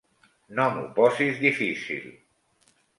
No 0.59 0.65
m'ho 0.77 0.87
posis 1.01 1.39
difícil! 1.45 2.13